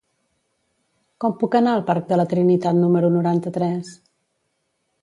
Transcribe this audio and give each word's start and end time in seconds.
Com 1.25 1.35
puc 1.43 1.57
anar 1.61 1.75
al 1.75 1.85
parc 1.91 2.09
de 2.13 2.19
la 2.23 2.27
Trinitat 2.35 2.77
número 2.81 3.13
noranta-tres? 3.19 3.95